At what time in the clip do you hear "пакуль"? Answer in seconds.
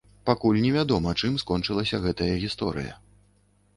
0.27-0.61